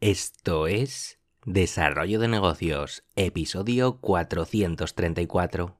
Esto 0.00 0.66
es 0.66 1.18
Desarrollo 1.44 2.18
de 2.20 2.28
Negocios, 2.28 3.04
episodio 3.16 4.00
434. 4.00 5.79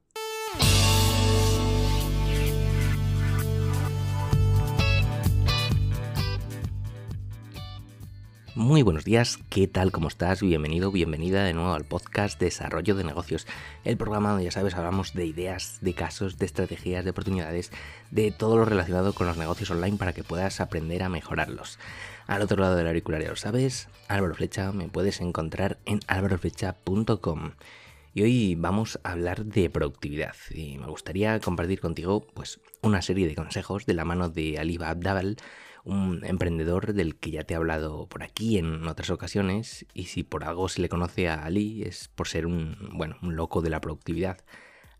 Muy 8.61 8.83
buenos 8.83 9.07
días, 9.07 9.39
¿qué 9.49 9.67
tal? 9.67 9.91
¿Cómo 9.91 10.09
estás? 10.09 10.43
Bienvenido, 10.43 10.93
bienvenida 10.93 11.45
de 11.45 11.55
nuevo 11.55 11.73
al 11.73 11.87
podcast 11.87 12.39
Desarrollo 12.39 12.95
de 12.95 13.05
Negocios, 13.05 13.47
el 13.85 13.97
programa 13.97 14.29
donde 14.29 14.45
ya 14.45 14.51
sabes 14.51 14.75
hablamos 14.75 15.15
de 15.15 15.25
ideas, 15.25 15.79
de 15.81 15.95
casos, 15.95 16.37
de 16.37 16.45
estrategias, 16.45 17.03
de 17.03 17.11
oportunidades, 17.13 17.73
de 18.11 18.33
todo 18.33 18.59
lo 18.59 18.67
relacionado 18.67 19.15
con 19.15 19.27
los 19.27 19.39
negocios 19.39 19.71
online 19.71 19.97
para 19.97 20.13
que 20.13 20.25
puedas 20.25 20.61
aprender 20.61 21.03
a 21.03 21.09
mejorarlos. 21.09 21.79
Al 22.27 22.43
otro 22.43 22.61
lado 22.61 22.77
del 22.77 22.87
auricular, 22.87 23.23
ya 23.23 23.31
lo 23.31 23.37
sabes, 23.37 23.89
Álvaro 24.09 24.35
Flecha, 24.35 24.73
me 24.73 24.89
puedes 24.89 25.23
encontrar 25.23 25.79
en 25.87 26.01
álvaroflecha.com. 26.07 27.53
Y 28.13 28.23
hoy 28.23 28.57
vamos 28.57 29.01
a 29.05 29.13
hablar 29.13 29.47
de 29.47 29.71
productividad 29.71 30.35
y 30.51 30.77
me 30.77 30.87
gustaría 30.87 31.41
compartir 31.41 31.81
contigo 31.81 32.27
pues 32.35 32.61
una 32.83 33.01
serie 33.01 33.27
de 33.27 33.35
consejos 33.35 33.87
de 33.87 33.95
la 33.95 34.05
mano 34.05 34.29
de 34.29 34.59
Ali 34.59 34.79
Abdabal, 34.83 35.39
un 35.85 36.25
emprendedor 36.25 36.93
del 36.93 37.17
que 37.17 37.31
ya 37.31 37.45
te 37.45 37.55
he 37.55 37.57
hablado 37.57 38.07
por 38.07 38.23
aquí 38.23 38.59
en 38.59 38.87
otras 38.87 39.11
ocasiones 39.11 39.87
y 39.95 40.07
si 40.07 40.23
por 40.23 40.45
algo 40.45 40.69
se 40.69 40.81
le 40.81 40.89
conoce 40.89 41.29
a 41.29 41.45
Ali 41.45 41.83
es 41.83 42.09
por 42.09 42.29
ser 42.29 42.47
un, 42.47 42.77
bueno, 42.93 43.17
un 43.23 43.37
loco 43.37 43.63
de 43.63 43.71
la 43.71 43.81
productividad. 43.81 44.39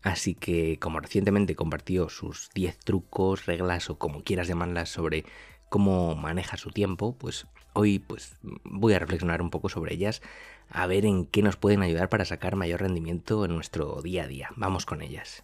Así 0.01 0.33
que 0.33 0.79
como 0.79 0.99
recientemente 0.99 1.55
compartió 1.55 2.09
sus 2.09 2.49
10 2.55 2.79
trucos, 2.79 3.45
reglas 3.45 3.89
o 3.89 3.99
como 3.99 4.23
quieras 4.23 4.47
llamarlas 4.47 4.89
sobre 4.89 5.25
cómo 5.69 6.15
maneja 6.15 6.57
su 6.57 6.71
tiempo, 6.71 7.15
pues 7.17 7.47
hoy 7.73 7.99
pues 7.99 8.35
voy 8.63 8.93
a 8.93 8.99
reflexionar 8.99 9.41
un 9.41 9.51
poco 9.51 9.69
sobre 9.69 9.93
ellas, 9.93 10.21
a 10.69 10.87
ver 10.87 11.05
en 11.05 11.25
qué 11.25 11.43
nos 11.43 11.55
pueden 11.55 11.83
ayudar 11.83 12.09
para 12.09 12.25
sacar 12.25 12.55
mayor 12.55 12.81
rendimiento 12.81 13.45
en 13.45 13.53
nuestro 13.53 14.01
día 14.01 14.23
a 14.23 14.27
día. 14.27 14.49
Vamos 14.55 14.85
con 14.85 15.01
ellas. 15.01 15.43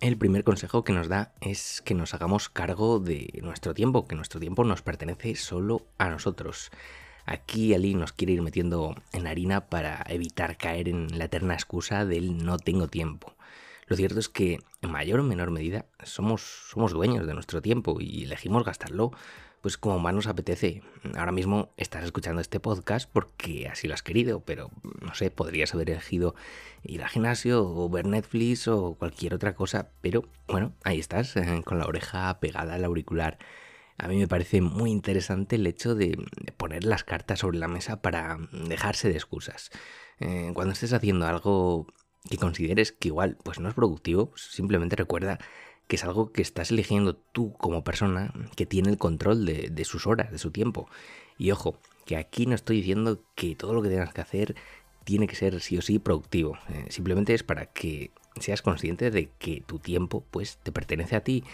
El 0.00 0.18
primer 0.18 0.44
consejo 0.44 0.84
que 0.84 0.92
nos 0.92 1.08
da 1.08 1.32
es 1.40 1.80
que 1.82 1.94
nos 1.94 2.12
hagamos 2.12 2.50
cargo 2.50 2.98
de 2.98 3.40
nuestro 3.42 3.72
tiempo, 3.72 4.06
que 4.06 4.14
nuestro 4.14 4.38
tiempo 4.38 4.62
nos 4.62 4.82
pertenece 4.82 5.34
solo 5.36 5.86
a 5.96 6.10
nosotros. 6.10 6.70
Aquí 7.24 7.72
Ali 7.72 7.94
nos 7.94 8.12
quiere 8.12 8.34
ir 8.34 8.42
metiendo 8.42 8.94
en 9.12 9.26
harina 9.26 9.68
para 9.68 10.04
evitar 10.08 10.58
caer 10.58 10.90
en 10.90 11.18
la 11.18 11.24
eterna 11.24 11.54
excusa 11.54 12.04
del 12.04 12.44
no 12.44 12.58
tengo 12.58 12.88
tiempo. 12.88 13.34
Lo 13.86 13.96
cierto 13.96 14.18
es 14.18 14.28
que 14.28 14.58
en 14.82 14.90
mayor 14.90 15.20
o 15.20 15.22
menor 15.22 15.50
medida 15.50 15.86
somos, 16.04 16.42
somos 16.42 16.92
dueños 16.92 17.26
de 17.26 17.32
nuestro 17.32 17.62
tiempo 17.62 17.96
y 17.98 18.24
elegimos 18.24 18.64
gastarlo 18.64 19.12
pues 19.60 19.78
como 19.78 19.98
más 19.98 20.14
nos 20.14 20.26
apetece. 20.26 20.82
Ahora 21.16 21.32
mismo 21.32 21.72
estás 21.76 22.04
escuchando 22.04 22.40
este 22.40 22.60
podcast 22.60 23.10
porque 23.10 23.68
así 23.68 23.88
lo 23.88 23.94
has 23.94 24.02
querido, 24.02 24.40
pero 24.40 24.70
no 25.00 25.14
sé, 25.14 25.30
podrías 25.30 25.74
haber 25.74 25.90
elegido 25.90 26.34
ir 26.82 27.02
al 27.02 27.08
gimnasio 27.08 27.64
o 27.64 27.88
ver 27.88 28.06
Netflix 28.06 28.68
o 28.68 28.94
cualquier 28.94 29.34
otra 29.34 29.54
cosa, 29.54 29.90
pero 30.00 30.24
bueno, 30.48 30.74
ahí 30.84 30.98
estás, 30.98 31.36
eh, 31.36 31.62
con 31.64 31.78
la 31.78 31.86
oreja 31.86 32.38
pegada 32.40 32.74
al 32.74 32.84
auricular. 32.84 33.38
A 33.98 34.08
mí 34.08 34.18
me 34.18 34.28
parece 34.28 34.60
muy 34.60 34.90
interesante 34.90 35.56
el 35.56 35.66
hecho 35.66 35.94
de 35.94 36.18
poner 36.56 36.84
las 36.84 37.02
cartas 37.02 37.40
sobre 37.40 37.58
la 37.58 37.68
mesa 37.68 38.02
para 38.02 38.36
dejarse 38.52 39.08
de 39.08 39.14
excusas. 39.14 39.70
Eh, 40.20 40.50
cuando 40.54 40.72
estés 40.72 40.92
haciendo 40.92 41.26
algo 41.26 41.86
que 42.28 42.36
consideres 42.36 42.92
que 42.92 43.08
igual 43.08 43.38
pues 43.42 43.58
no 43.60 43.68
es 43.68 43.74
productivo, 43.74 44.32
simplemente 44.36 44.96
recuerda 44.96 45.38
que 45.86 45.96
es 45.96 46.04
algo 46.04 46.32
que 46.32 46.42
estás 46.42 46.70
eligiendo 46.70 47.16
tú 47.16 47.52
como 47.54 47.84
persona 47.84 48.32
que 48.56 48.66
tiene 48.66 48.90
el 48.90 48.98
control 48.98 49.44
de, 49.44 49.84
sus 49.84 50.06
horas, 50.06 50.32
de 50.32 50.38
su 50.38 50.50
tiempo. 50.50 50.88
Y 51.38 51.50
ojo, 51.50 51.78
que 52.04 52.16
aquí 52.16 52.46
no 52.46 52.54
estoy 52.54 52.78
diciendo 52.78 53.22
que 53.34 53.54
todo 53.54 53.74
lo 53.74 53.82
que 53.82 53.88
tengas 53.88 54.12
que 54.12 54.20
hacer 54.20 54.56
tiene 55.04 55.26
que 55.26 55.36
ser 55.36 55.60
sí 55.60 55.78
o 55.78 55.82
sí 55.82 55.98
productivo. 55.98 56.58
Eh, 56.70 56.86
simplemente 56.88 57.34
es 57.34 57.42
para 57.42 57.66
que 57.66 58.10
seas 58.40 58.62
consciente 58.62 59.10
de 59.10 59.30
que 59.38 59.62
tu 59.66 59.78
tiempo 59.78 60.24
pues 60.30 60.58
te 60.58 60.72
pertenece 60.72 61.16
a 61.16 61.22
ti 61.22 61.44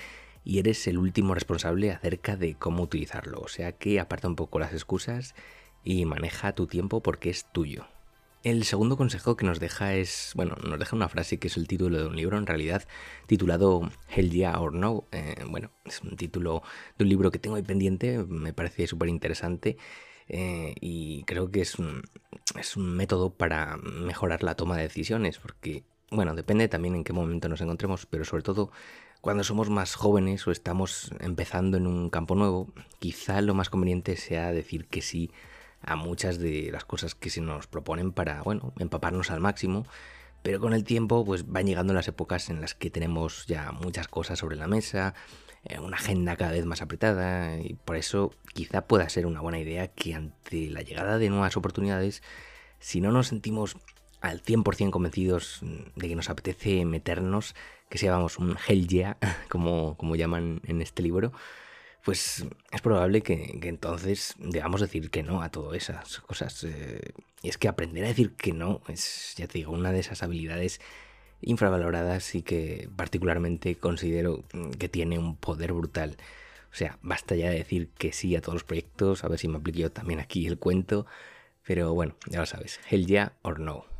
y 0.44 0.58
eres 0.58 0.86
el 0.86 0.98
último 0.98 1.34
responsable 1.34 1.90
acerca 1.90 2.36
de 2.36 2.54
cómo 2.54 2.82
utilizarlo. 2.82 3.40
O 3.40 3.48
sea 3.48 3.72
que 3.72 4.00
aparta 4.00 4.28
un 4.28 4.36
poco 4.36 4.58
las 4.58 4.72
excusas 4.72 5.34
y 5.84 6.04
maneja 6.06 6.54
tu 6.54 6.66
tiempo 6.66 7.02
porque 7.02 7.30
es 7.30 7.44
tuyo. 7.52 7.86
El 8.42 8.64
segundo 8.64 8.96
consejo 8.96 9.36
que 9.36 9.46
nos 9.46 9.60
deja 9.60 9.94
es, 9.94 10.32
bueno, 10.34 10.56
nos 10.66 10.76
deja 10.76 10.96
una 10.96 11.08
frase 11.08 11.38
que 11.38 11.46
es 11.46 11.56
el 11.56 11.68
título 11.68 11.98
de 11.98 12.06
un 12.08 12.16
libro, 12.16 12.36
en 12.38 12.46
realidad, 12.46 12.82
titulado 13.28 13.88
Hell 14.08 14.32
Yeah 14.32 14.60
or 14.60 14.74
No. 14.74 15.04
Eh, 15.12 15.36
bueno, 15.48 15.70
es 15.84 16.00
un 16.02 16.16
título 16.16 16.62
de 16.98 17.04
un 17.04 17.08
libro 17.08 17.30
que 17.30 17.38
tengo 17.38 17.54
ahí 17.54 17.62
pendiente, 17.62 18.18
me 18.18 18.52
parece 18.52 18.88
súper 18.88 19.08
interesante 19.10 19.76
eh, 20.28 20.74
y 20.80 21.22
creo 21.22 21.52
que 21.52 21.60
es 21.60 21.78
un, 21.78 22.02
es 22.58 22.76
un 22.76 22.96
método 22.96 23.32
para 23.32 23.76
mejorar 23.76 24.42
la 24.42 24.56
toma 24.56 24.76
de 24.76 24.84
decisiones, 24.84 25.38
porque, 25.38 25.84
bueno, 26.10 26.34
depende 26.34 26.66
también 26.66 26.96
en 26.96 27.04
qué 27.04 27.12
momento 27.12 27.48
nos 27.48 27.60
encontremos, 27.60 28.06
pero 28.06 28.24
sobre 28.24 28.42
todo 28.42 28.72
cuando 29.20 29.44
somos 29.44 29.70
más 29.70 29.94
jóvenes 29.94 30.44
o 30.48 30.50
estamos 30.50 31.12
empezando 31.20 31.76
en 31.76 31.86
un 31.86 32.10
campo 32.10 32.34
nuevo, 32.34 32.72
quizá 32.98 33.40
lo 33.40 33.54
más 33.54 33.70
conveniente 33.70 34.16
sea 34.16 34.50
decir 34.50 34.86
que 34.86 35.00
sí 35.00 35.30
a 35.82 35.96
muchas 35.96 36.38
de 36.38 36.70
las 36.72 36.84
cosas 36.84 37.14
que 37.14 37.30
se 37.30 37.40
nos 37.40 37.66
proponen 37.66 38.12
para, 38.12 38.42
bueno, 38.42 38.72
empaparnos 38.78 39.30
al 39.30 39.40
máximo, 39.40 39.86
pero 40.42 40.60
con 40.60 40.72
el 40.72 40.84
tiempo 40.84 41.24
pues 41.24 41.46
van 41.46 41.66
llegando 41.66 41.94
las 41.94 42.08
épocas 42.08 42.50
en 42.50 42.60
las 42.60 42.74
que 42.74 42.90
tenemos 42.90 43.46
ya 43.46 43.72
muchas 43.72 44.08
cosas 44.08 44.38
sobre 44.38 44.56
la 44.56 44.66
mesa, 44.66 45.14
eh, 45.64 45.78
una 45.78 45.96
agenda 45.96 46.36
cada 46.36 46.52
vez 46.52 46.64
más 46.66 46.82
apretada 46.82 47.58
y 47.58 47.74
por 47.74 47.96
eso 47.96 48.32
quizá 48.52 48.86
pueda 48.86 49.08
ser 49.08 49.26
una 49.26 49.40
buena 49.40 49.60
idea 49.60 49.88
que 49.88 50.14
ante 50.14 50.68
la 50.70 50.82
llegada 50.82 51.18
de 51.18 51.30
nuevas 51.30 51.56
oportunidades, 51.56 52.22
si 52.80 53.00
no 53.00 53.12
nos 53.12 53.28
sentimos 53.28 53.76
al 54.20 54.42
100% 54.42 54.90
convencidos 54.90 55.60
de 55.96 56.08
que 56.08 56.16
nos 56.16 56.30
apetece 56.30 56.84
meternos, 56.84 57.54
que 57.88 57.98
sea 57.98 58.12
vamos 58.12 58.38
un 58.38 58.56
hell 58.66 58.88
yeah, 58.88 59.18
como, 59.48 59.96
como 59.96 60.16
llaman 60.16 60.62
en 60.64 60.82
este 60.82 61.02
libro, 61.02 61.32
pues 62.04 62.44
es 62.72 62.80
probable 62.80 63.22
que, 63.22 63.58
entonces 63.62 64.34
debamos 64.38 64.80
decir 64.80 65.10
que 65.10 65.22
no 65.22 65.42
a 65.42 65.50
todas 65.50 65.76
esas 65.76 66.20
cosas. 66.20 66.64
Eh, 66.64 67.12
y 67.42 67.48
es 67.48 67.58
que 67.58 67.68
aprender 67.68 68.04
a 68.04 68.08
decir 68.08 68.32
que 68.34 68.52
no 68.52 68.80
es, 68.88 69.34
ya 69.36 69.46
te 69.46 69.58
digo, 69.58 69.72
una 69.72 69.92
de 69.92 70.00
esas 70.00 70.22
habilidades 70.22 70.80
infravaloradas 71.40 72.34
y 72.34 72.42
que 72.42 72.88
particularmente 72.96 73.76
considero 73.76 74.44
que 74.78 74.88
tiene 74.88 75.18
un 75.18 75.36
poder 75.36 75.72
brutal. 75.72 76.16
O 76.72 76.74
sea, 76.74 76.98
basta 77.02 77.34
ya 77.36 77.50
de 77.50 77.56
decir 77.58 77.90
que 77.98 78.12
sí 78.12 78.34
a 78.36 78.40
todos 78.40 78.54
los 78.54 78.64
proyectos, 78.64 79.24
a 79.24 79.28
ver 79.28 79.38
si 79.38 79.48
me 79.48 79.58
aplico 79.58 79.78
yo 79.78 79.92
también 79.92 80.20
aquí 80.20 80.46
el 80.46 80.58
cuento. 80.58 81.06
Pero 81.64 81.94
bueno, 81.94 82.16
ya 82.26 82.40
lo 82.40 82.46
sabes, 82.46 82.80
hell 82.90 83.06
yeah 83.06 83.34
or 83.42 83.60
no. 83.60 83.91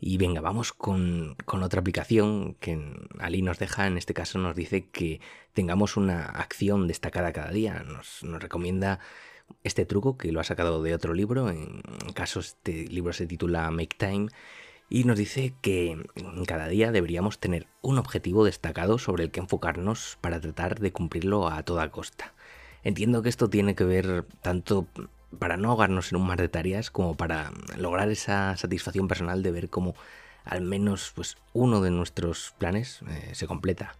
Y 0.00 0.16
venga, 0.16 0.40
vamos 0.40 0.72
con, 0.72 1.36
otra 1.46 1.80
aplicación 1.80 2.54
que 2.54 2.80
Ali 3.18 3.42
nos 3.42 3.58
deja, 3.58 3.86
en 3.86 3.98
este 3.98 4.14
caso 4.14 4.38
nos 4.38 4.56
dice 4.56 4.86
que 4.86 5.20
tengamos 5.52 5.98
una 5.98 6.24
acción 6.24 6.88
destacada 6.88 7.34
cada 7.34 7.50
día. 7.50 7.82
Nos, 7.82 8.22
recomienda 8.22 8.98
este 9.62 9.84
truco 9.84 10.16
que 10.16 10.32
lo 10.32 10.40
ha 10.40 10.44
sacado 10.44 10.82
de 10.82 10.94
otro 10.94 11.12
libro, 11.12 11.50
en 11.50 11.82
caso 12.14 12.40
este 12.40 12.86
libro 12.86 13.12
se 13.12 13.26
titula 13.26 13.70
Make 13.70 13.96
Time, 13.98 14.28
y 14.88 15.04
nos 15.04 15.18
dice 15.18 15.52
que 15.60 16.02
cada 16.46 16.68
día 16.68 16.92
deberíamos 16.92 17.38
tener 17.38 17.66
un 17.82 17.98
objetivo 17.98 18.44
destacado 18.44 18.98
sobre 18.98 19.24
el 19.24 19.30
que 19.30 19.40
enfocarnos 19.40 20.16
para 20.22 20.40
tratar 20.40 20.80
de 20.80 20.92
cumplirlo 20.92 21.48
a 21.48 21.62
toda 21.62 21.90
costa. 21.90 22.32
Entiendo 22.82 23.22
que 23.22 23.28
esto 23.28 23.50
tiene 23.50 23.74
que 23.74 23.84
ver 23.84 24.24
tanto 24.40 24.86
para 25.38 25.56
no 25.56 25.70
ahogarnos 25.70 26.12
en 26.12 26.18
un 26.18 26.26
mar 26.26 26.40
de 26.40 26.48
tareas, 26.48 26.90
como 26.90 27.16
para 27.16 27.52
lograr 27.76 28.10
esa 28.10 28.56
satisfacción 28.56 29.08
personal 29.08 29.42
de 29.42 29.52
ver 29.52 29.70
cómo 29.70 29.94
al 30.44 30.62
menos 30.62 31.12
pues, 31.14 31.36
uno 31.52 31.80
de 31.80 31.90
nuestros 31.90 32.54
planes 32.58 33.00
eh, 33.08 33.34
se 33.34 33.46
completa. 33.46 33.96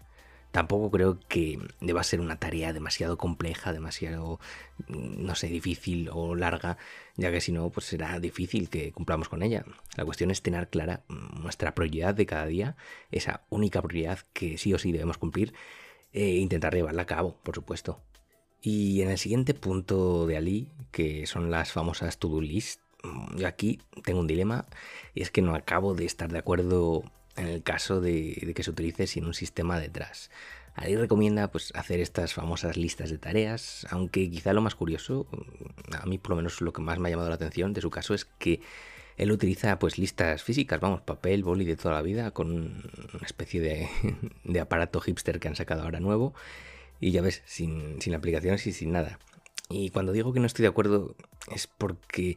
Tampoco 0.51 0.91
creo 0.91 1.21
que 1.29 1.61
deba 1.81 2.03
ser 2.03 2.21
una 2.21 2.37
tarea 2.37 2.73
demasiado 2.73 3.17
compleja, 3.17 3.73
demasiado, 3.73 4.41
mm, 4.89 5.25
no 5.25 5.37
sé, 5.37 5.47
difícil 5.47 6.11
o 6.13 6.35
larga, 6.35 6.77
ya 7.17 7.31
que 7.31 7.41
si 7.41 7.53
no, 7.53 7.71
pues 7.71 7.87
será 7.87 8.19
difícil 8.19 8.69
que 8.69 8.91
cumplamos 8.91 9.29
con 9.29 9.45
ella. 9.45 9.65
La 9.97 10.05
cuestión 10.05 10.31
es 10.33 10.43
tener 10.43 10.69
clara 10.69 11.03
mm, 11.09 11.41
nuestra 11.43 11.75
prioridad 11.75 12.15
de 12.15 12.27
cada 12.27 12.47
día, 12.47 12.77
esa 13.13 13.43
única 13.49 13.81
prioridad 13.81 14.21
que 14.33 14.59
sí 14.59 14.75
o 14.75 14.79
sí 14.79 14.91
debemos 14.91 15.19
cumplir, 15.19 15.55
e 16.13 16.39
intentar 16.39 16.75
llevarla 16.75 17.03
a 17.03 17.07
cabo, 17.07 17.37
por 17.45 17.55
supuesto. 17.55 18.01
Y 18.63 19.03
en 19.03 19.11
el 19.11 19.19
siguiente 19.19 19.55
punto 19.55 20.27
de 20.27 20.37
Ali, 20.37 20.69
que 20.91 21.27
son 21.27 21.51
las 21.51 21.73
famosas 21.73 22.19
to-do 22.19 22.41
list, 22.41 22.81
mm, 23.03 23.37
yo 23.39 23.47
aquí 23.47 23.81
tengo 24.05 24.21
un 24.21 24.27
dilema 24.27 24.67
y 25.15 25.23
es 25.23 25.31
que 25.31 25.43
no 25.43 25.55
acabo 25.55 25.95
de 25.95 26.05
estar 26.05 26.31
de 26.31 26.39
acuerdo 26.39 27.05
en 27.37 27.47
el 27.47 27.63
caso 27.63 28.01
de, 28.01 28.53
que 28.55 28.63
se 28.63 28.71
utilice 28.71 29.07
sin 29.07 29.25
un 29.25 29.35
sistema 29.35 29.79
detrás. 29.79 30.31
Ali 30.75 30.97
recomienda 30.97 31.51
pues, 31.51 31.73
hacer 31.75 32.01
estas 32.01 32.35
famosas 32.35 32.77
listas 32.77 33.11
de 33.11 33.19
tareas, 33.19 33.87
aunque 33.91 34.31
quizá 34.31 34.53
lo 34.53 34.61
más 34.61 34.75
curioso, 34.75 35.27
mm, 35.31 35.95
a 35.97 36.07
mí 36.07 36.19
por 36.19 36.31
lo 36.31 36.37
menos 36.37 36.61
lo 36.61 36.73
que 36.73 36.83
más 36.83 36.99
me 36.99 37.09
ha 37.09 37.11
llamado 37.13 37.31
la 37.31 37.37
atención 37.37 37.73
de 37.73 37.81
su 37.81 37.91
caso 37.91 38.15
es 38.15 38.27
que 38.27 38.61
él 39.17 39.33
utiliza 39.33 39.79
pues 39.79 39.99
listas 39.99 40.43
físicas, 40.43 40.81
vamos, 40.81 41.03
papel, 41.03 41.43
boli 41.45 41.65
de 41.65 41.77
toda 41.77 41.95
la 41.95 42.03
vida, 42.03 42.31
con 42.31 42.51
una 42.51 43.27
especie 43.27 43.61
de, 43.61 43.89
de 44.45 44.61
aparato 44.61 45.01
hipster 45.01 45.41
que 45.41 45.49
han 45.49 45.57
sacado 45.57 45.83
ahora 45.83 46.01
nuevo 46.01 46.35
y 47.01 47.11
ya 47.13 47.23
ves, 47.23 47.43
sin, 47.47 48.01
sin 48.01 48.15
aplicaciones 48.15 48.67
y 48.67 48.73
sin 48.73 48.93
nada. 48.93 49.19
Y 49.69 49.91
cuando 49.91 50.13
digo 50.13 50.33
que 50.33 50.41
no 50.41 50.47
estoy 50.47 50.65
de 50.65 50.69
acuerdo 50.69 51.17
es 51.53 51.67
porque 51.67 52.37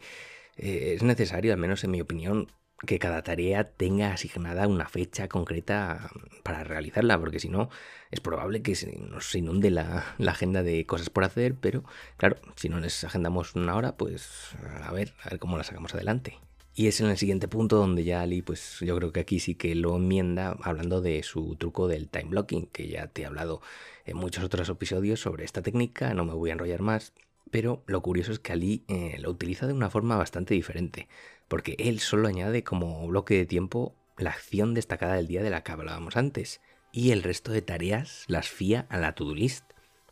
eh, 0.58 0.94
es 0.96 1.04
necesario, 1.04 1.52
al 1.52 1.60
menos 1.60 1.84
en 1.84 1.92
mi 1.92 2.02
opinión, 2.02 2.48
que 2.86 3.00
cada 3.00 3.24
tarea 3.24 3.72
tenga 3.72 4.12
asignada 4.12 4.68
una 4.68 4.88
fecha 4.88 5.28
concreta 5.30 6.10
para 6.44 6.64
realizarla, 6.64 7.20
porque 7.20 7.40
si 7.40 7.50
no, 7.50 7.70
es 8.12 8.20
probable 8.20 8.62
que 8.62 8.76
nos 9.10 9.34
inunde 9.36 9.72
la, 9.72 10.16
la, 10.18 10.32
agenda 10.32 10.64
de 10.64 10.86
cosas 10.86 11.10
por 11.10 11.24
hacer, 11.24 11.56
pero 11.56 11.84
claro, 12.18 12.38
si 12.56 12.70
no 12.70 12.80
les 12.80 13.04
agendamos 13.04 13.56
una 13.56 13.76
hora, 13.76 13.96
pues 13.96 14.50
a 14.84 14.92
ver, 14.92 15.14
a 15.24 15.30
ver 15.30 15.40
cómo 15.40 15.58
la 15.58 15.64
sacamos 15.64 15.96
adelante. 15.96 16.40
Y 16.76 16.88
es 16.88 17.00
en 17.02 17.10
el 17.10 17.18
siguiente 17.18 17.48
punto 17.48 17.78
donde 17.78 18.04
ya 18.04 18.22
Ali, 18.22 18.42
pues 18.42 18.80
yo 18.80 18.96
creo 18.98 19.12
que 19.12 19.20
aquí 19.20 19.40
sí 19.40 19.54
que 19.54 19.76
lo 19.76 19.96
enmienda 19.96 20.58
hablando 20.64 21.02
de 21.02 21.22
su 21.22 21.56
truco 21.56 21.88
del 21.88 22.10
time 22.10 22.32
blocking, 22.32 22.66
que 22.66 22.88
ya 22.88 23.08
te 23.08 23.22
he 23.22 23.26
hablado 23.28 23.62
en 24.06 24.18
muchos 24.18 24.44
otros 24.44 24.68
episodios 24.70 25.20
sobre 25.20 25.46
esta 25.46 25.62
técnica, 25.62 26.16
no 26.16 26.26
me 26.26 26.34
voy 26.34 26.50
a 26.50 26.54
enrollar 26.54 26.82
más, 26.82 27.14
pero 27.52 27.84
lo 27.86 28.02
curioso 28.02 28.32
es 28.32 28.40
que 28.40 28.54
Ali 28.54 28.84
eh, 28.88 29.18
lo 29.20 29.30
utiliza 29.30 29.68
de 29.68 29.74
una 29.74 29.92
forma 29.92 30.18
bastante 30.18 30.56
diferente, 30.56 31.08
porque 31.48 31.76
él 31.78 32.00
solo 32.00 32.28
añade 32.28 32.64
como 32.64 33.08
bloque 33.08 33.36
de 33.36 33.46
tiempo 33.46 33.96
la 34.18 34.32
acción 34.32 34.74
destacada 34.74 35.14
del 35.14 35.28
día 35.28 35.44
de 35.44 35.52
la 35.52 35.64
que 35.64 35.74
hablábamos 35.74 36.18
antes, 36.18 36.60
y 36.92 37.12
el 37.12 37.22
resto 37.22 37.52
de 37.52 37.62
tareas 37.62 38.26
las 38.28 38.50
fía 38.50 38.88
a 38.90 38.98
la 38.98 39.14
to-do 39.14 39.36
list. 39.36 39.64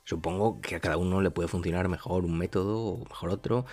Supongo 0.04 0.62
que 0.62 0.75
a 0.75 0.80
cada 0.80 0.98
uno 0.98 1.22
le 1.22 1.31
puede 1.31 1.48
funcionar 1.48 1.88
mejor 1.88 2.24
un 2.24 2.38
método 2.38 2.80
o 2.80 3.06
mejor 3.06 3.31
otro, 3.31 3.66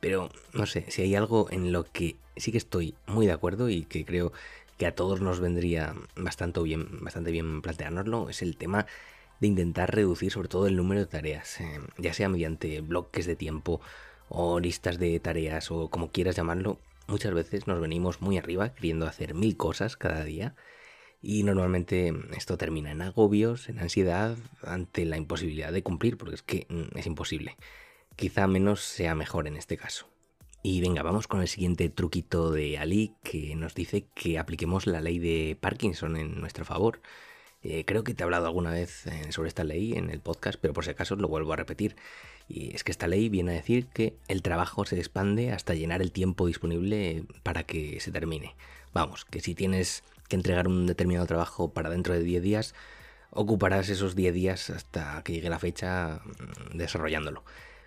pero 0.00 0.30
no 0.52 0.66
sé, 0.66 0.90
si 0.90 1.02
hay 1.02 1.14
algo 1.14 1.48
en 1.50 1.70
lo 1.72 1.84
que 1.84 2.16
sí 2.36 2.52
que 2.52 2.58
estoy 2.58 2.94
muy 3.06 3.26
de 3.26 3.32
acuerdo 3.32 3.68
y 3.68 3.84
que 3.84 4.04
creo 4.04 4.32
que 4.78 4.86
a 4.86 4.94
todos 4.94 5.20
nos 5.20 5.40
vendría 5.40 5.94
bastante 6.16 6.60
bien, 6.60 7.00
bastante 7.00 7.30
bien 7.30 7.62
es 8.28 8.42
el 8.42 8.56
tema 8.56 8.86
de 9.40 9.46
intentar 9.46 9.94
reducir 9.94 10.30
sobre 10.30 10.48
todo 10.48 10.66
el 10.66 10.76
número 10.76 11.00
de 11.00 11.06
tareas, 11.06 11.60
eh, 11.60 11.80
ya 11.98 12.12
sea 12.14 12.28
mediante 12.28 12.80
bloques 12.80 13.26
de 13.26 13.36
tiempo 13.36 13.80
o 14.28 14.58
listas 14.60 14.98
de 14.98 15.18
tareas 15.20 15.70
o 15.70 15.90
como 15.90 16.10
quieras 16.10 16.36
llamarlo. 16.36 16.78
Muchas 17.06 17.34
veces 17.34 17.66
nos 17.66 17.80
venimos 17.80 18.20
muy 18.20 18.38
arriba 18.38 18.74
queriendo 18.74 19.06
hacer 19.06 19.34
mil 19.34 19.56
cosas 19.56 19.96
cada 19.96 20.24
día 20.24 20.54
y 21.22 21.42
normalmente 21.42 22.12
esto 22.36 22.56
termina 22.56 22.90
en 22.90 23.02
agobios, 23.02 23.68
en 23.68 23.78
ansiedad 23.78 24.36
ante 24.62 25.04
la 25.04 25.16
imposibilidad 25.16 25.72
de 25.72 25.82
cumplir, 25.82 26.16
porque 26.16 26.36
es 26.36 26.42
que 26.42 26.66
mm, 26.68 26.98
es 26.98 27.06
imposible 27.06 27.56
quizá 28.16 28.46
menos 28.46 28.80
sea 28.80 29.14
mejor 29.14 29.46
en 29.46 29.56
este 29.56 29.76
caso. 29.76 30.06
Y 30.66 30.80
venga, 30.80 31.02
vamos 31.02 31.28
con 31.28 31.42
el 31.42 31.48
siguiente 31.48 31.90
truquito 31.90 32.50
de 32.50 32.78
Ali 32.78 33.12
que 33.22 33.54
nos 33.54 33.74
dice 33.74 34.06
que 34.14 34.38
apliquemos 34.38 34.86
la 34.86 35.02
ley 35.02 35.18
de 35.18 35.58
Parkinson 35.60 36.16
en 36.16 36.40
nuestro 36.40 36.64
favor. 36.64 37.02
Eh, 37.62 37.84
creo 37.84 38.02
que 38.02 38.14
te 38.14 38.22
he 38.22 38.24
hablado 38.24 38.46
alguna 38.46 38.70
vez 38.70 39.06
eh, 39.06 39.30
sobre 39.30 39.48
esta 39.48 39.62
ley 39.62 39.92
en 39.92 40.08
el 40.08 40.20
podcast, 40.20 40.58
pero 40.58 40.72
por 40.72 40.82
si 40.86 40.92
acaso 40.92 41.16
lo 41.16 41.28
vuelvo 41.28 41.52
a 41.52 41.56
repetir. 41.56 41.96
Y 42.48 42.74
es 42.74 42.82
que 42.82 42.92
esta 42.92 43.08
ley 43.08 43.28
viene 43.28 43.52
a 43.52 43.56
decir 43.56 43.88
que 43.88 44.16
el 44.26 44.40
trabajo 44.40 44.86
se 44.86 44.96
expande 44.96 45.52
hasta 45.52 45.74
llenar 45.74 46.00
el 46.00 46.12
tiempo 46.12 46.46
disponible 46.46 47.26
para 47.42 47.64
que 47.64 48.00
se 48.00 48.10
termine. 48.10 48.56
Vamos, 48.94 49.26
que 49.26 49.40
si 49.42 49.54
tienes 49.54 50.02
que 50.30 50.36
entregar 50.36 50.66
un 50.66 50.86
determinado 50.86 51.26
trabajo 51.26 51.74
para 51.74 51.90
dentro 51.90 52.14
de 52.14 52.22
10 52.22 52.42
días, 52.42 52.74
ocuparás 53.28 53.90
esos 53.90 54.14
10 54.14 54.32
días 54.32 54.70
hasta 54.70 55.22
que 55.24 55.34
llegue 55.34 55.50
la 55.50 55.58
fecha 55.58 56.22
mm, 56.24 56.78
desarrollándolo. 56.78 57.44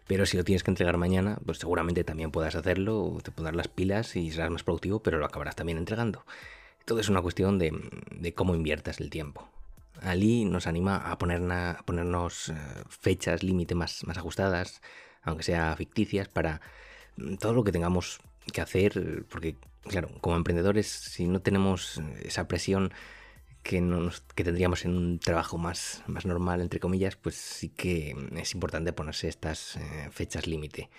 Pero 0.08 0.26
si 0.26 0.38
lo 0.38 0.44
tienes 0.44 0.64
que 0.64 0.72
entregar 0.72 0.98
mañana, 0.98 1.38
pues 1.46 1.58
seguramente 1.58 2.04
también 2.04 2.32
puedas 2.32 2.56
hacerlo, 2.56 3.18
te 3.22 3.32
podrás 3.32 3.56
las 3.56 3.68
pilas 3.68 4.16
y 4.16 4.32
serás 4.32 4.50
más 4.50 4.64
productivo, 4.64 5.02
pero 5.02 5.18
lo 5.18 5.26
acabarás 5.26 5.56
también 5.56 5.78
entregando. 5.78 6.26
Todo 6.86 7.02
es 7.02 7.10
una 7.10 7.22
cuestión 7.22 7.60
de, 7.60 8.34
cómo 8.34 8.56
inviertas 8.56 9.02
el 9.02 9.10
tiempo. 9.10 9.50
Ali 10.02 10.46
nos 10.46 10.68
anima 10.68 10.96
a, 10.96 11.18
ponernos 11.18 12.50
eh, 12.50 12.54
fechas 12.88 13.44
límite 13.44 13.76
más, 13.76 14.06
más 14.06 14.18
ajustadas, 14.18 14.82
aunque 15.24 15.44
sea 15.44 15.76
ficticias, 15.76 16.30
para 16.30 16.62
mm, 17.18 17.36
todo 17.36 17.54
lo 17.54 17.64
que 17.64 17.74
tengamos 17.74 18.20
que 18.54 18.62
hacer, 18.62 19.26
porque 19.30 19.58
claro, 19.88 20.10
como 20.22 20.38
emprendedores, 20.38 20.88
si 20.88 21.28
no 21.28 21.42
tenemos 21.42 22.02
esa 22.24 22.48
presión 22.48 22.94
que, 23.68 24.44
tendríamos 24.44 24.86
en 24.86 24.96
un 24.96 25.20
trabajo 25.20 25.58
más, 25.58 26.02
más 26.08 26.26
normal, 26.26 26.62
entre 26.62 26.80
comillas, 26.80 27.18
pues 27.18 27.36
sí 27.36 27.70
que 27.70 28.16
es 28.36 28.54
importante 28.54 28.94
ponerse 28.94 29.28
estas 29.28 29.76
eh, 29.76 30.10
fechas 30.10 30.48
límite, 30.48 30.90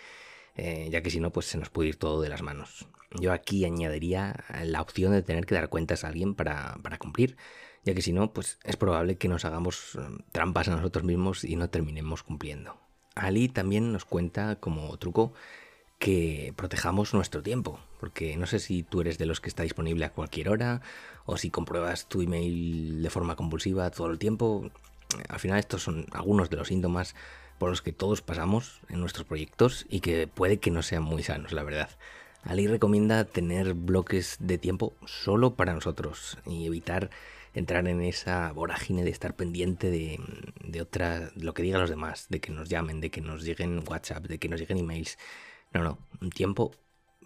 eh, 0.55 0.89
ya 0.91 1.03
que 1.03 1.11
si 1.11 1.19
no, 1.19 1.33
pues 1.33 1.47
se 1.47 1.57
nos 1.57 1.71
puede 1.71 1.89
ir 1.89 1.97
todo 1.97 2.21
de 2.21 2.29
las 2.29 2.43
manos. 2.43 2.87
Yo 3.19 3.33
aquí 3.33 3.65
añadiría 3.65 4.45
la 4.65 4.83
opción 4.83 5.13
de 5.13 5.23
tener 5.23 5.47
que 5.47 5.55
dar 5.55 5.71
cuentas 5.71 6.05
a 6.05 6.09
alguien 6.09 6.35
para, 6.35 6.77
para 6.83 6.99
cumplir, 6.99 7.39
ya 7.85 7.95
que 7.95 8.03
si 8.03 8.13
no, 8.13 8.35
pues 8.35 8.59
es 8.65 8.77
probable 8.77 9.17
que 9.17 9.29
nos 9.29 9.47
hagamos 9.47 9.95
eh, 9.95 10.01
trampas 10.31 10.69
a 10.69 10.77
nosotros 10.77 11.05
mismos 11.05 11.45
y 11.45 11.57
no 11.57 11.71
terminemos 11.71 12.23
cumpliendo. 12.23 12.79
Ali 13.15 13.49
también 13.49 13.93
nos 13.93 14.05
cuenta 14.05 14.57
como 14.57 14.95
truco 14.99 15.33
que 15.99 16.53
protejamos 16.57 17.13
nuestro 17.13 17.43
tiempo, 17.43 17.81
porque 18.01 18.37
no 18.37 18.47
sé 18.47 18.61
si 18.61 18.83
tú 18.83 19.01
eres 19.01 19.19
de 19.19 19.27
los 19.27 19.41
que 19.41 19.49
está 19.49 19.65
disponible 19.65 20.05
a 20.05 20.13
cualquier 20.13 20.49
hora 20.49 20.81
o 21.27 21.37
si 21.37 21.51
compruebas 21.51 22.07
tu 22.07 22.23
email 22.23 23.03
de 23.03 23.11
forma 23.11 23.37
compulsiva 23.37 23.91
todo 23.91 24.11
el 24.11 24.19
tiempo. 24.19 24.71
Al 25.29 25.41
final 25.41 25.59
estos 25.59 25.83
son 25.83 26.07
algunos 26.13 26.51
de 26.51 26.57
los 26.57 26.69
síntomas 26.69 27.15
por 27.59 27.71
los 27.71 27.83
que 27.83 27.93
todos 27.93 28.23
pasamos 28.23 28.81
en 28.89 29.01
nuestros 29.01 29.27
proyectos 29.27 29.87
y 29.89 30.01
que 30.01 30.29
puede 30.29 30.59
que 30.59 30.71
no 30.71 30.83
sean 30.83 31.03
muy 31.03 31.23
sanos, 31.23 31.53
la 31.53 31.65
verdad. 31.65 31.91
Ali 32.45 32.69
recomienda 32.69 33.25
tener 33.25 33.75
bloques 33.75 34.37
de 34.39 34.59
tiempo 34.59 34.95
solo 35.05 35.55
para 35.55 35.75
nosotros 35.75 36.39
y 36.47 36.67
evitar 36.67 37.11
entrar 37.55 37.89
en 37.89 38.01
esa 38.03 38.53
vorágine 38.53 39.03
de 39.03 39.11
estar 39.11 39.35
pendiente 39.35 39.91
de, 39.91 40.21
de 40.65 40.81
otra, 40.81 41.33
lo 41.35 41.55
que 41.55 41.63
digan 41.63 41.81
los 41.81 41.91
demás, 41.91 42.27
de 42.29 42.41
que 42.41 42.53
nos 42.53 42.69
llamen, 42.69 43.01
de 43.01 43.11
que 43.11 43.21
nos 43.21 43.43
lleguen 43.43 43.83
WhatsApp, 43.89 44.27
de 44.27 44.39
que 44.39 44.49
nos 44.49 44.61
lleguen 44.61 44.79
emails. 44.79 45.19
No, 45.73 45.83
no, 45.83 45.99
un 46.21 46.31
tiempo 46.31 46.73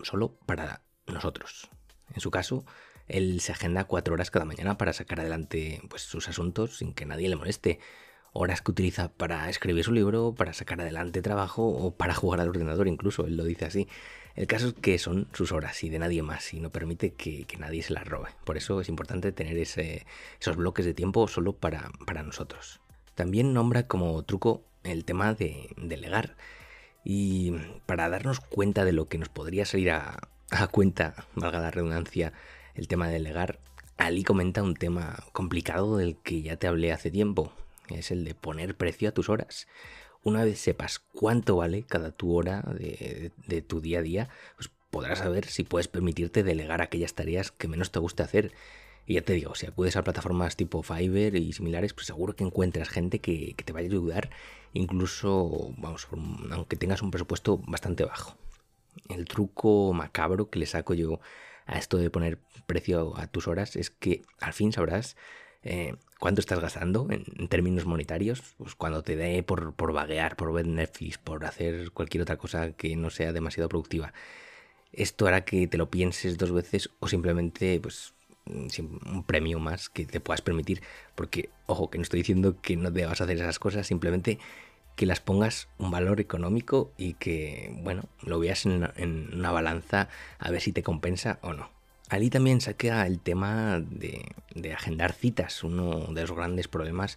solo 0.03 0.39
para 0.47 0.83
nosotros. 1.07 1.71
En 2.15 2.21
su 2.21 2.31
caso, 2.31 2.65
él 3.09 3.41
se 3.41 3.53
agenda 3.53 3.85
cuatro 3.85 4.15
horas 4.15 4.31
cada 4.31 4.45
mañana 4.45 4.79
para 4.79 4.93
sacar 4.93 5.21
adelante 5.21 5.83
pues, 5.89 6.03
sus 6.03 6.29
asuntos 6.29 6.79
sin 6.79 6.95
que 6.95 7.07
nadie 7.07 7.29
le 7.29 7.37
moleste. 7.37 7.79
Horas 8.35 8.63
que 8.63 8.71
utiliza 8.71 9.13
para 9.13 9.51
escribir 9.51 9.85
su 9.85 9.93
libro, 9.93 10.35
para 10.35 10.55
sacar 10.55 10.81
adelante 10.81 11.21
trabajo 11.21 11.69
o 11.69 11.95
para 11.95 12.15
jugar 12.15 12.41
al 12.41 12.49
ordenador 12.49 12.89
incluso, 12.89 13.27
él 13.27 13.37
lo 13.37 13.45
dice 13.45 13.67
así. 13.67 13.89
El 14.35 14.47
caso 14.47 14.69
es 14.69 14.75
que 14.75 14.99
son 14.99 15.29
sus 15.35 15.53
horas 15.53 15.85
y 15.85 15.91
de 15.91 15.99
nadie 15.99 16.23
más 16.23 16.55
y 16.55 16.61
no 16.61 16.71
permite 16.71 17.13
que, 17.13 17.47
nadie 17.59 17.83
se 17.83 17.93
las 17.93 18.09
robe. 18.09 18.31
Por 18.45 18.57
eso 18.57 18.81
es 18.81 18.89
importante 18.89 19.33
tener 19.33 19.59
esos 19.59 20.57
bloques 20.57 20.87
de 20.87 20.95
tiempo 20.95 21.29
solo 21.29 21.53
para, 21.53 21.91
para 22.07 22.23
nosotros. 22.23 22.81
También 23.15 23.53
nombra 23.53 23.87
como 23.87 24.23
truco 24.23 24.65
el 24.85 25.05
tema 25.05 25.35
de 25.35 25.69
delegar. 25.77 26.37
Y 27.05 27.53
para 27.87 28.09
darnos 28.09 28.41
cuenta 28.41 28.85
de 28.85 28.93
lo 28.93 29.07
que 29.07 29.19
nos 29.19 29.29
podría 29.29 29.65
salir 29.65 29.91
a, 29.91 30.19
cuenta, 30.71 31.27
valga 31.35 31.61
la 31.61 31.71
redundancia, 31.71 32.33
el 32.75 32.89
tema 32.89 33.09
de 33.09 33.15
delegar, 33.15 33.59
Ali 33.97 34.25
comenta 34.25 34.63
un 34.63 34.75
tema 34.75 35.25
complicado 35.33 35.97
del 35.97 36.17
que 36.17 36.43
ya 36.43 36.57
te 36.57 36.67
hablé 36.67 36.93
hace 36.93 37.11
tiempo, 37.11 37.53
es 37.89 38.11
el 38.11 38.25
de 38.25 38.35
poner 38.35 38.77
precio 38.77 39.09
a 39.09 39.13
tus 39.13 39.29
horas. 39.29 39.69
Una 40.25 40.45
vez 40.45 40.61
sepas 40.61 41.01
cuánto 41.01 41.57
vale 41.57 41.83
cada 41.83 42.13
tu 42.13 42.35
hora 42.35 42.63
de, 42.63 43.33
de 43.47 43.63
tu 43.63 43.81
día 43.81 43.99
a 43.99 44.03
día, 44.03 44.29
pues 44.57 44.71
podrás 44.91 45.19
saber 45.19 45.47
si 45.47 45.65
puedes 45.65 45.89
permitirte 45.89 46.43
delegar 46.43 46.81
aquellas 46.83 47.15
tareas 47.15 47.51
que 47.51 47.67
menos 47.67 47.91
te 47.91 47.99
guste 47.99 48.23
hacer 48.23 48.53
y 49.07 49.15
ya 49.15 49.23
te 49.23 49.33
digo, 49.33 49.55
si 49.55 49.67
acudes 49.67 49.97
a 49.97 50.05
plataformas 50.05 50.57
tipo 50.57 50.83
Fiverr 50.83 51.37
y 51.37 51.53
similares, 51.53 51.93
pues 51.93 52.07
seguro 52.07 52.37
que 52.37 52.45
encuentras 52.45 52.89
gente 52.89 53.19
que, 53.21 53.55
te 53.65 53.73
vaya 53.73 53.89
a 53.89 53.91
ayudar, 53.91 54.31
incluso, 54.73 55.75
vamos, 55.79 56.07
aunque 56.51 56.77
tengas 56.77 57.03
un 57.03 57.11
presupuesto 57.11 57.59
bastante 57.67 58.05
bajo. 58.05 58.37
El 59.09 59.25
truco 59.25 59.93
macabro 59.93 60.51
que 60.51 60.59
le 60.59 60.67
saco 60.67 60.95
yo 60.95 61.21
a 61.67 61.79
esto 61.79 61.97
de 61.97 62.11
poner 62.11 62.39
precio 62.67 63.17
a 63.17 63.27
tus 63.27 63.49
horas 63.49 63.77
es 63.77 63.91
que 63.91 64.23
al 64.41 64.53
fin 64.53 64.73
sabrás 64.73 65.17
eh, 65.65 65.95
cuánto 66.19 66.41
estás 66.41 66.61
gastando 66.61 67.09
en, 67.11 67.49
términos 67.49 67.87
monetarios, 67.87 68.43
pues 68.59 68.75
cuando 68.75 69.03
te 69.03 69.17
dé 69.17 69.43
por, 69.43 69.75
por 69.75 69.93
vaguear, 69.93 70.37
por 70.37 70.53
ver 70.53 70.67
Netflix, 70.67 71.19
por 71.19 71.45
hacer 71.45 71.91
cualquier 71.93 72.23
otra 72.23 72.37
cosa 72.37 72.73
que 72.73 72.97
no 72.97 73.11
sea 73.11 73.33
demasiado 73.33 73.69
productiva. 73.69 74.13
Esto 74.93 75.27
hará 75.27 75.45
que 75.45 75.67
te 75.67 75.79
lo 75.79 75.91
pienses 75.91 76.39
dos 76.39 76.53
veces 76.53 76.91
o 77.01 77.09
simplemente 77.09 77.81
pues 77.81 78.15
un 78.47 79.25
premio 79.25 79.59
más 79.59 79.89
que 79.89 80.05
te 80.05 80.21
puedas 80.21 80.43
permitir, 80.43 80.83
porque, 81.15 81.51
ojo, 81.67 81.91
que 81.91 81.99
no 81.99 82.03
estoy 82.03 82.21
diciendo 82.21 82.61
que 82.61 82.77
no 82.77 82.91
debas 82.91 83.21
hacer 83.21 83.37
esas 83.37 83.59
cosas, 83.59 83.87
simplemente 83.87 84.39
que 84.97 85.07
las 85.07 85.21
pongas 85.21 85.69
un 85.79 85.91
valor 85.91 86.21
económico 86.21 86.93
y 86.97 87.15
que, 87.15 87.75
bueno, 87.83 88.05
lo 88.23 88.39
veas 88.39 88.67
en 88.67 88.89
una, 89.33 89.51
balanza 89.51 90.09
a 90.39 90.51
ver 90.51 90.61
si 90.61 90.73
te 90.73 90.83
compensa 90.83 91.39
o 91.43 91.53
no. 91.53 91.71
Ali 92.09 92.29
también 92.29 92.61
saquea 92.61 93.07
el 93.07 93.21
tema 93.21 93.81
de, 93.81 94.27
de, 94.55 94.75
agendar 94.75 95.13
citas, 95.13 95.65
uno 95.65 96.13
de 96.13 96.21
los 96.23 96.33
grandes 96.33 96.69
problemas 96.69 97.17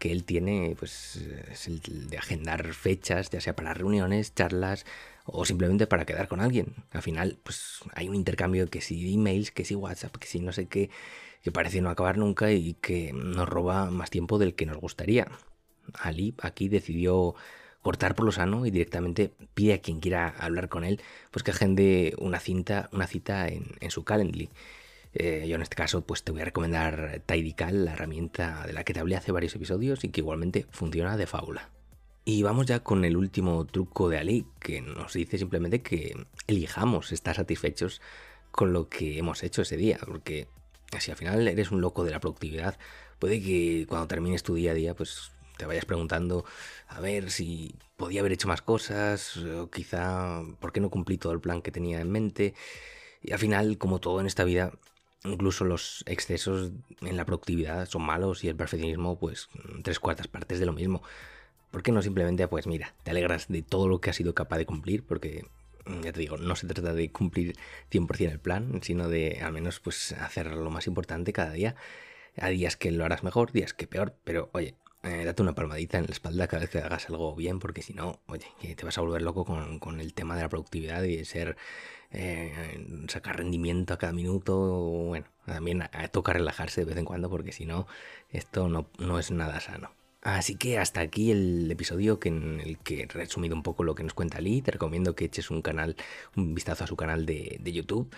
que 0.00 0.10
él 0.10 0.24
tiene, 0.24 0.74
pues 0.76 1.16
es 1.48 1.68
el 1.68 1.80
de 2.08 2.18
agendar 2.18 2.74
fechas, 2.74 3.30
ya 3.30 3.40
sea 3.40 3.54
para 3.54 3.72
reuniones, 3.72 4.34
charlas, 4.34 4.84
o 5.24 5.44
simplemente 5.44 5.86
para 5.86 6.04
quedar 6.04 6.28
con 6.28 6.40
alguien. 6.40 6.74
Al 6.90 7.02
final, 7.02 7.38
pues 7.42 7.80
hay 7.94 8.08
un 8.08 8.14
intercambio 8.14 8.68
que 8.68 8.80
si 8.80 9.14
emails, 9.14 9.50
que 9.50 9.64
si 9.64 9.74
WhatsApp, 9.74 10.16
que 10.16 10.26
si 10.26 10.40
no 10.40 10.52
sé 10.52 10.66
qué, 10.66 10.90
que 11.42 11.52
parece 11.52 11.80
no 11.80 11.90
acabar 11.90 12.18
nunca 12.18 12.52
y 12.52 12.74
que 12.74 13.12
nos 13.12 13.48
roba 13.48 13.90
más 13.90 14.10
tiempo 14.10 14.38
del 14.38 14.54
que 14.54 14.66
nos 14.66 14.78
gustaría. 14.78 15.28
Ali 15.94 16.34
aquí 16.42 16.68
decidió 16.68 17.34
cortar 17.82 18.14
por 18.14 18.24
lo 18.24 18.32
sano 18.32 18.64
y 18.64 18.70
directamente 18.70 19.32
pide 19.54 19.74
a 19.74 19.80
quien 19.80 20.00
quiera 20.00 20.28
hablar 20.28 20.68
con 20.68 20.84
él, 20.84 21.00
pues 21.30 21.42
que 21.42 21.50
agende 21.50 22.14
una 22.18 22.40
una 22.92 23.06
cita 23.06 23.48
en, 23.48 23.90
su 23.90 24.04
Calendly. 24.04 24.50
Eh, 25.14 25.46
yo 25.48 25.56
en 25.56 25.62
este 25.62 25.76
caso 25.76 26.06
pues 26.06 26.22
te 26.22 26.32
voy 26.32 26.40
a 26.40 26.46
recomendar 26.46 27.22
Tidycal, 27.26 27.84
la 27.84 27.92
herramienta 27.92 28.66
de 28.66 28.72
la 28.72 28.84
que 28.84 28.94
te 28.94 29.00
hablé 29.00 29.16
hace 29.16 29.32
varios 29.32 29.54
episodios 29.54 30.04
y 30.04 30.08
que 30.08 30.20
igualmente 30.20 30.66
funciona 30.70 31.16
de 31.16 31.26
fábula. 31.26 31.70
Y 32.24 32.42
vamos 32.44 32.66
ya 32.66 32.80
con 32.80 33.04
el 33.04 33.16
último 33.16 33.66
truco 33.66 34.08
de 34.08 34.18
Ali, 34.18 34.46
que 34.60 34.80
nos 34.80 35.12
dice 35.14 35.38
simplemente 35.38 35.82
que 35.82 36.14
elijamos 36.46 37.10
estar 37.10 37.34
satisfechos 37.34 38.00
con 38.52 38.72
lo 38.72 38.88
que 38.88 39.18
hemos 39.18 39.42
hecho 39.42 39.62
ese 39.62 39.76
día, 39.76 39.98
porque 40.06 40.46
si 41.00 41.10
al 41.10 41.16
final 41.16 41.48
eres 41.48 41.72
un 41.72 41.80
loco 41.80 42.04
de 42.04 42.12
la 42.12 42.20
productividad, 42.20 42.78
puede 43.18 43.42
que 43.42 43.86
cuando 43.88 44.06
termines 44.06 44.44
tu 44.44 44.54
día 44.54 44.70
a 44.70 44.74
día, 44.74 44.94
pues 44.94 45.32
te 45.56 45.66
vayas 45.66 45.84
preguntando 45.84 46.44
a 46.88 47.00
ver 47.00 47.30
si 47.30 47.74
podía 47.96 48.20
haber 48.20 48.32
hecho 48.32 48.48
más 48.48 48.62
cosas, 48.62 49.36
o 49.38 49.70
quizá 49.70 50.42
por 50.60 50.72
qué 50.72 50.80
no 50.80 50.90
cumplí 50.90 51.18
todo 51.18 51.32
el 51.32 51.40
plan 51.40 51.60
que 51.60 51.72
tenía 51.72 52.00
en 52.00 52.10
mente. 52.10 52.54
Y 53.22 53.32
al 53.32 53.38
final, 53.38 53.78
como 53.78 54.00
todo 54.00 54.20
en 54.20 54.26
esta 54.26 54.44
vida, 54.44 54.72
incluso 55.24 55.64
los 55.64 56.04
excesos 56.06 56.72
en 57.00 57.16
la 57.16 57.24
productividad 57.24 57.86
son 57.88 58.02
malos 58.02 58.44
y 58.44 58.48
el 58.48 58.56
perfeccionismo, 58.56 59.18
pues 59.18 59.48
tres 59.82 59.98
cuartas 59.98 60.28
partes 60.28 60.60
de 60.60 60.66
lo 60.66 60.72
mismo. 60.72 61.02
¿Por 61.72 61.82
qué 61.82 61.90
no 61.90 62.02
simplemente, 62.02 62.46
pues 62.48 62.66
mira, 62.66 62.94
te 63.02 63.10
alegras 63.12 63.48
de 63.48 63.62
todo 63.62 63.88
lo 63.88 64.00
que 64.00 64.10
has 64.10 64.16
sido 64.16 64.34
capaz 64.34 64.58
de 64.58 64.66
cumplir? 64.66 65.04
Porque, 65.04 65.46
mm, 65.86 66.02
ya 66.02 66.12
te 66.12 66.20
digo, 66.20 66.36
no 66.36 66.54
se 66.54 66.66
trata 66.66 66.92
de 66.92 67.10
cumplir 67.10 67.56
100% 67.90 68.30
el 68.30 68.40
plan, 68.40 68.80
sino 68.82 69.08
de 69.08 69.40
al 69.42 69.52
menos 69.52 69.80
pues 69.80 70.12
hacer 70.12 70.48
lo 70.52 70.70
más 70.70 70.86
importante 70.86 71.32
cada 71.32 71.52
día. 71.52 71.74
Hay 72.36 72.58
días 72.58 72.76
que 72.76 72.90
lo 72.92 73.04
harás 73.06 73.24
mejor, 73.24 73.52
días 73.52 73.72
que 73.72 73.86
peor, 73.86 74.14
pero 74.24 74.50
oye, 74.52 74.74
eh, 75.02 75.24
date 75.24 75.42
una 75.42 75.54
palmadita 75.54 75.98
en 75.98 76.04
la 76.06 76.12
espalda 76.12 76.46
cada 76.46 76.60
vez 76.60 76.70
que 76.70 76.78
hagas 76.78 77.08
algo 77.08 77.34
bien, 77.34 77.58
porque 77.58 77.82
si 77.82 77.94
no, 77.94 78.20
oye, 78.26 78.46
te 78.76 78.84
vas 78.84 78.98
a 78.98 79.00
volver 79.00 79.22
loco 79.22 79.44
con, 79.46 80.00
el 80.00 80.14
tema 80.14 80.36
de 80.36 80.42
la 80.42 80.48
productividad 80.50 81.02
y 81.04 81.16
de 81.16 81.24
ser, 81.24 81.56
eh, 82.10 82.86
sacar 83.08 83.38
rendimiento 83.38 83.94
a 83.94 83.98
cada 83.98 84.12
minuto. 84.12 84.56
Bueno, 85.08 85.26
también 85.46 85.82
toca 86.12 86.34
relajarse 86.34 86.82
de 86.82 86.86
vez 86.86 86.96
en 86.98 87.06
cuando, 87.06 87.30
porque 87.30 87.52
si 87.52 87.64
no, 87.66 87.86
esto 88.30 88.68
no, 88.68 88.88
no 88.98 89.18
es 89.18 89.30
nada 89.30 89.60
sano. 89.60 90.01
Así 90.22 90.54
que 90.54 90.78
hasta 90.78 91.00
aquí 91.00 91.32
el 91.32 91.68
episodio 91.70 92.20
que 92.20 92.28
en 92.28 92.60
el 92.60 92.78
que 92.78 93.02
he 93.02 93.06
resumido 93.06 93.56
un 93.56 93.64
poco 93.64 93.82
lo 93.82 93.96
que 93.96 94.04
nos 94.04 94.14
cuenta 94.14 94.40
Lee. 94.40 94.62
Te 94.62 94.70
recomiendo 94.70 95.16
que 95.16 95.24
eches 95.24 95.50
un 95.50 95.62
canal, 95.62 95.96
un 96.36 96.54
vistazo 96.54 96.84
a 96.84 96.86
su 96.86 96.96
canal 96.96 97.26
de, 97.26 97.60
YouTube. 97.64 98.08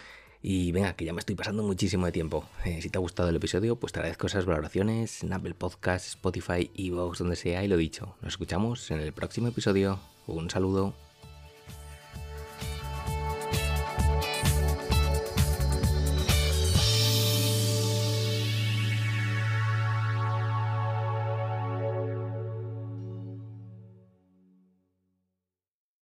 Y 0.43 0.73
venga, 0.73 0.93
que 0.95 1.07
ya 1.07 1.15
me 1.15 1.21
estoy 1.21 1.35
pasando 1.35 1.63
muchísimo 1.63 2.05
de 2.05 2.13
tiempo. 2.13 2.45
Eh, 2.67 2.83
si 2.83 2.91
te 2.91 2.99
ha 2.99 3.01
gustado 3.01 3.31
el 3.31 3.37
episodio, 3.37 3.77
pues 3.77 3.95
te 3.95 4.01
agradezco 4.01 4.27
esas 4.27 4.45
valoraciones 4.45 5.23
en 5.23 5.33
Apple 5.33 5.55
Podcasts, 5.55 6.09
Spotify, 6.09 6.71
Evox, 6.75 7.19
donde 7.21 7.37
sea. 7.37 7.65
Y 7.65 7.69
lo 7.69 7.79
dicho, 7.79 8.17
nos 8.21 8.35
escuchamos 8.35 8.91
en 8.91 9.01
el 9.01 9.15
próximo 9.15 9.49
episodio. 9.49 9.99
Un 10.27 10.51
saludo. 10.51 10.93